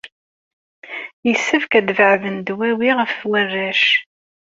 [1.27, 3.83] Yessefk ad beɛden dwawi ɣef warrac.